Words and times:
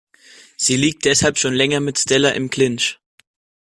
Sie 0.57 0.77
liegt 0.77 1.05
deshalb 1.05 1.37
schon 1.37 1.53
länger 1.53 1.79
mit 1.79 1.99
Stella 1.99 2.29
im 2.31 2.49
Clinch. 2.49 2.99